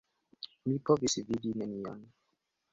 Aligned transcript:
Mi 0.69 0.77
povis 0.91 1.17
vidi 1.29 1.55
nenion. 1.63 2.05